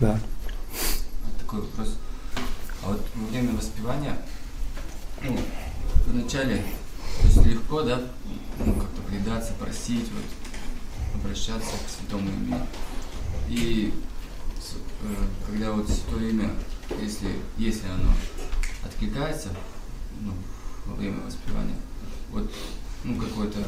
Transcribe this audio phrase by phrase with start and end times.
[0.00, 0.18] Да.
[1.38, 1.98] Такой вопрос.
[2.82, 4.16] А вот во время воспевания,
[5.22, 5.38] ну,
[6.06, 6.64] вначале,
[7.20, 8.00] то есть легко, да,
[8.64, 12.60] ну, как-то предаться, просить, вот, обращаться к святому имени.
[13.48, 13.92] И
[15.02, 15.14] э,
[15.46, 16.50] когда вот святое имя,
[17.02, 17.28] если,
[17.58, 18.12] если оно
[18.82, 19.50] откликается,
[20.22, 20.32] ну,
[20.86, 21.76] во время воспевания,
[22.30, 22.50] вот,
[23.04, 23.58] ну, какое-то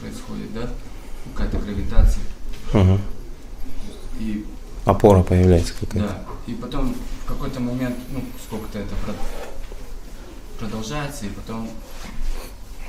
[0.00, 0.70] происходит, да,
[1.34, 2.22] какая-то гравитация,
[2.72, 3.00] Мгм.
[4.20, 4.46] и
[4.84, 6.08] Опора появляется какая-то.
[6.08, 6.24] да.
[6.46, 6.94] И потом
[7.24, 9.14] в какой-то момент, ну, сколько-то это про-
[10.58, 11.68] продолжается, и потом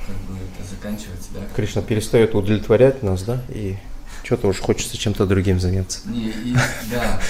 [0.06, 1.40] как бы это заканчивается, да.
[1.54, 3.76] Кришна перестает удовлетворять нас, да, и
[4.24, 6.00] что-то уж хочется чем-то другим заняться.
[6.08, 6.54] Не, и,
[6.90, 7.20] да,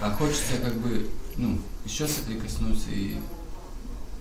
[0.00, 3.16] а, а хочется как бы, ну, еще соприкоснуться, и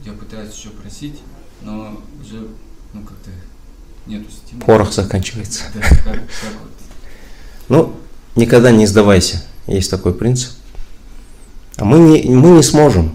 [0.04, 1.20] я пытаюсь еще просить,
[1.62, 2.48] но уже,
[2.94, 3.30] ну, как-то
[4.08, 4.66] нету стимула.
[4.66, 5.66] Порох заканчивается.
[5.76, 6.16] Да, как, как
[6.60, 6.72] вот.
[7.70, 7.96] Ну,
[8.36, 9.44] никогда не сдавайся.
[9.68, 10.52] Есть такой принцип.
[11.78, 13.14] А мы не, мы не сможем.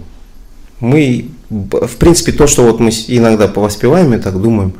[0.79, 4.73] Мы, в принципе, то, что вот мы иногда повоспеваем и так думаем,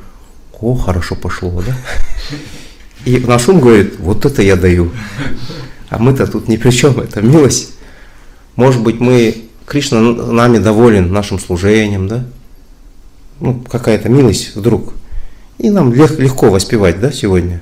[0.60, 1.78] о, хорошо пошло, да?
[3.06, 4.92] И наш ум говорит, вот это я даю.
[5.90, 7.74] А мы-то тут ни при чем, это милость.
[8.56, 12.26] Может быть, мы, Кришна нами доволен, нашим служением, да?
[13.40, 14.94] Ну, какая-то милость вдруг.
[15.58, 17.62] И нам лег- легко воспевать, да, сегодня.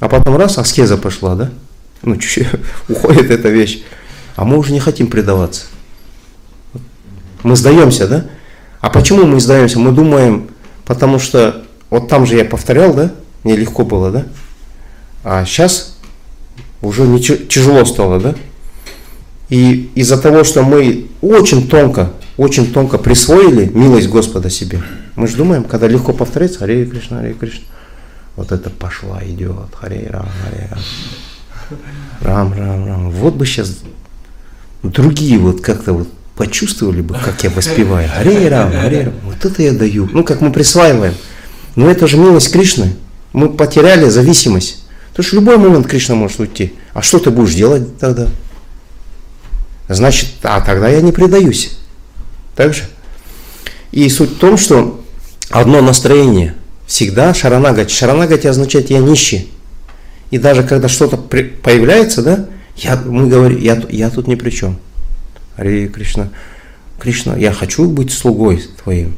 [0.00, 1.52] А потом раз, аскеза пошла, да?
[2.06, 2.16] Ну,
[2.88, 3.82] уходит эта вещь.
[4.36, 5.66] А мы уже не хотим предаваться.
[7.42, 8.26] Мы сдаемся, да?
[8.80, 9.78] А почему мы сдаемся?
[9.78, 10.48] Мы думаем,
[10.84, 13.12] потому что вот там же я повторял, да?
[13.42, 14.26] Мне легко было, да?
[15.24, 15.98] А сейчас
[16.80, 18.34] уже не тяжело стало, да?
[19.48, 24.80] И из-за того, что мы очень тонко, очень тонко присвоили милость Господа себе,
[25.16, 27.64] мы же думаем, когда легко повторяется, Харе Кришна, Харе Кришна,
[28.36, 30.80] вот это пошла, идет, Харе Рам, Харе Рам.
[32.20, 33.10] Рам, рам, рам.
[33.10, 33.78] Вот бы сейчас
[34.82, 38.08] другие вот как-то вот почувствовали бы, как я воспеваю.
[38.08, 39.14] Харе Рам, Харе Рам.
[39.24, 40.08] Вот это я даю.
[40.12, 41.14] Ну, как мы присваиваем.
[41.74, 42.94] Но это же милость Кришны.
[43.32, 44.84] Мы потеряли зависимость.
[45.10, 46.74] Потому что в любой момент Кришна может уйти.
[46.92, 48.28] А что ты будешь делать тогда?
[49.88, 51.78] Значит, а тогда я не предаюсь.
[52.54, 52.84] Так же?
[53.92, 55.02] И суть в том, что
[55.50, 56.54] одно настроение
[56.86, 57.92] всегда шаранагати.
[57.92, 59.50] Шаранагати означает я нищий.
[60.30, 64.78] И даже когда что-то появляется, да, я, мы говорим, я, я тут ни при чем.
[65.56, 66.28] Ари Кришна,
[66.98, 69.16] Кришна, я хочу быть слугой твоим.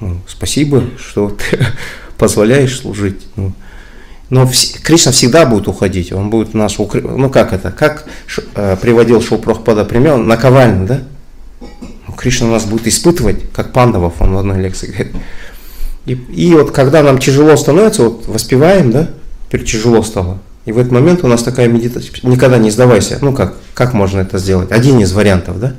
[0.00, 1.58] Ну, спасибо, что ты
[2.18, 3.26] позволяешь служить.
[3.36, 3.52] Ну,
[4.28, 7.02] но вс- Кришна всегда будет уходить, он будет нас укры...
[7.02, 7.72] Ну как это?
[7.72, 8.06] Как
[8.54, 11.02] э, приводил Шоупрохпада пример, наковальня, да?
[12.06, 15.12] Ну, Кришна нас будет испытывать, как пандавов, он в одной лекции говорит.
[16.06, 19.10] И, и вот когда нам тяжело становится, вот воспеваем, да,
[19.48, 20.40] теперь тяжело стало.
[20.70, 23.18] И в этот момент у нас такая медитация, никогда не сдавайся.
[23.20, 24.70] Ну как, как можно это сделать?
[24.70, 25.74] Один из вариантов, да?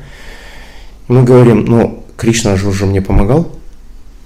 [1.07, 3.55] Мы говорим, ну, Кришна же уже мне помогал.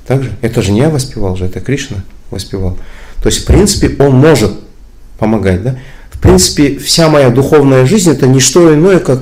[0.07, 0.31] Так же?
[0.41, 1.97] Это же не я воспевал же, это Кришна
[2.31, 2.79] воспевал.
[3.21, 4.53] То есть, в принципе, он может
[5.19, 5.77] помогать, да?
[6.09, 9.21] В принципе, вся моя духовная жизнь это не что иное, как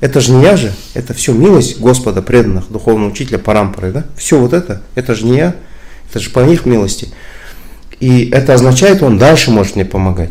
[0.00, 4.06] это же не я же, это все милость Господа, преданных, духовного учителя Парампары, да?
[4.16, 5.54] Все вот это, это же не я,
[6.10, 7.10] это же по их милости.
[8.00, 10.30] И это означает, он дальше может мне помогать.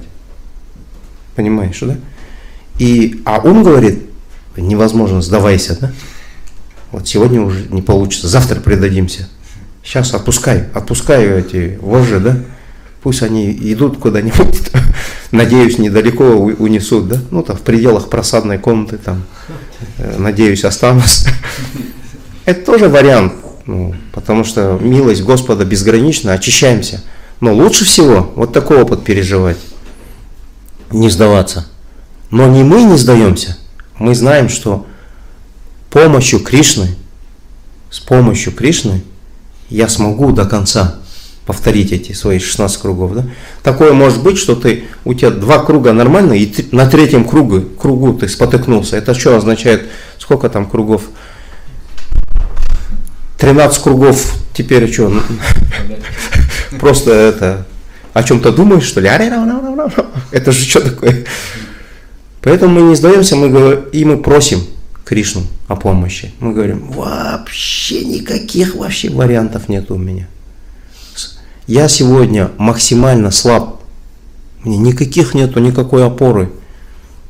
[1.40, 1.96] Понимаешь, да?
[2.80, 4.10] И, а ум говорит,
[4.58, 5.94] невозможно, сдавайся, да?
[6.92, 9.30] Вот сегодня уже не получится, завтра предадимся.
[9.82, 12.40] Сейчас отпускай, отпускай эти вожжи, да?
[13.02, 14.60] Пусть они идут куда-нибудь,
[15.32, 17.22] надеюсь, недалеко унесут, да?
[17.32, 19.24] Ну, там в пределах просадной комнаты, там,
[19.98, 21.24] э, надеюсь, останусь.
[22.44, 23.32] Это тоже вариант,
[23.66, 27.02] ну, потому что милость Господа безгранична, очищаемся.
[27.40, 29.56] Но лучше всего вот такой опыт переживать,
[30.92, 31.68] не сдаваться.
[32.32, 33.58] Но не мы не сдаемся,
[33.98, 34.86] мы знаем, что
[35.90, 36.96] помощью Кришны,
[37.90, 39.02] с помощью Кришны
[39.70, 40.96] я смогу до конца
[41.46, 43.16] повторить эти свои 16 кругов.
[43.16, 43.26] Да?
[43.64, 47.62] Такое может быть, что ты, у тебя два круга нормально, и ты- на третьем кругу,
[47.62, 48.98] кругу ты спотыкнулся.
[48.98, 49.90] Это что означает?
[50.20, 51.04] Сколько там кругов?
[53.40, 55.12] 13 кругов теперь что?
[56.80, 57.66] Просто это
[58.14, 59.10] о чем-то думаешь, что ли?
[60.32, 61.26] Это же что такое?
[62.42, 64.62] Поэтому мы не сдаемся, мы говорим, и мы просим
[65.10, 66.32] Кришну о помощи.
[66.40, 70.28] Мы говорим, вообще никаких вообще вариантов нет у меня.
[71.66, 73.82] Я сегодня максимально слаб.
[74.64, 76.52] Мне никаких нету, никакой опоры.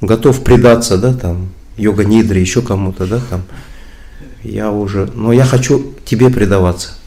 [0.02, 3.44] Готов предаться, да, там, йога нидре, еще кому-то, да, там.
[4.44, 6.99] Я уже, но я хочу тебе предаваться.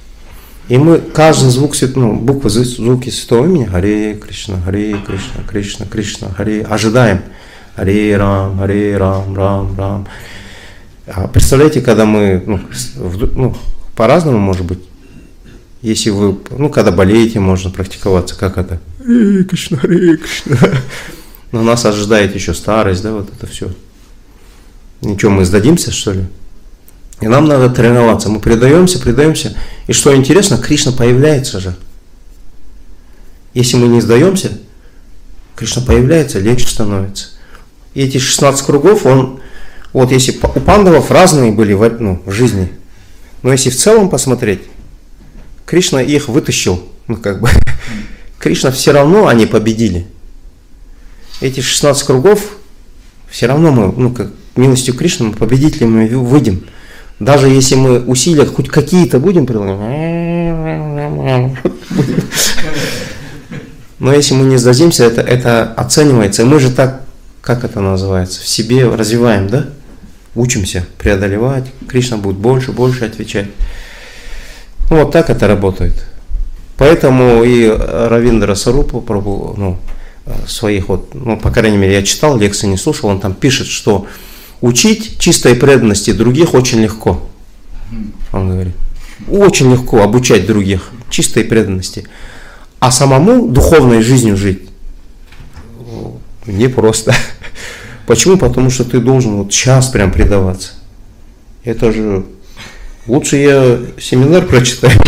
[0.72, 5.84] И мы каждый звук, ну, буквы, зв- звуки святого имени, Харе Кришна, Харе Кришна, Кришна,
[5.84, 7.20] Кришна, Харе, ожидаем.
[7.76, 10.08] Аре Рам, Аре Рам, Рам, Рам.
[11.06, 12.60] А представляете, когда мы, ну,
[13.34, 13.54] ну,
[13.94, 14.78] по-разному может быть.
[15.82, 18.80] Если вы, ну, когда болеете, можно практиковаться, как это?
[19.06, 20.56] Аре Кришна, Аре Кришна.
[21.52, 23.70] Но нас ожидает еще старость, да, вот это все.
[25.02, 26.24] Ничего, мы сдадимся, что ли?
[27.20, 28.28] И нам надо тренироваться.
[28.28, 29.56] Мы предаемся, предаемся.
[29.86, 31.76] И что интересно, Кришна появляется же.
[33.54, 34.58] Если мы не сдаемся,
[35.56, 37.28] Кришна появляется, легче становится.
[37.94, 39.40] И эти 16 кругов, он,
[39.92, 42.72] вот если у пандавов разные были в, ну, в жизни,
[43.42, 44.62] но если в целом посмотреть,
[45.66, 47.50] Кришна их вытащил, ну как бы,
[48.38, 50.06] Кришна все равно они победили.
[51.40, 52.40] Эти 16 кругов,
[53.28, 56.64] все равно мы, ну как, милостью Кришны мы победителями вы- выйдем.
[57.22, 59.78] Даже если мы усилия хоть какие-то будем прилагать,
[64.00, 66.42] но если мы не сдадимся, это, это оценивается.
[66.42, 67.02] И мы же так,
[67.40, 69.66] как это называется, в себе развиваем, да?
[70.34, 71.66] Учимся преодолевать.
[71.86, 73.46] Кришна будет больше, больше отвечать.
[74.88, 76.04] Вот так это работает.
[76.76, 79.78] Поэтому и Равиндра Сарупа Прабhu, ну,
[80.48, 84.06] своих вот, ну, по крайней мере, я читал, лекции не слушал, он там пишет, что
[84.62, 87.28] учить чистой преданности других очень легко.
[88.32, 88.74] Он говорит,
[89.28, 92.04] очень легко обучать других чистой преданности.
[92.80, 94.62] А самому духовной жизнью жить
[95.78, 97.14] ну, непросто.
[98.06, 98.38] Почему?
[98.38, 100.72] Потому что ты должен вот час прям предаваться.
[101.64, 102.24] Это же
[103.06, 104.98] лучше я семинар прочитаю.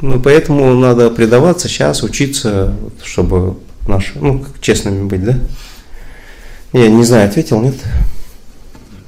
[0.00, 3.56] Ну, поэтому надо предаваться сейчас, учиться, чтобы
[3.86, 5.38] наши, ну, честными быть, да?
[6.74, 7.76] Я не знаю, ответил, нет?